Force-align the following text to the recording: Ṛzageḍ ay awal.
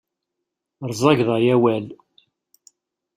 Ṛzageḍ 0.89 1.29
ay 1.35 1.47
awal. 1.55 1.85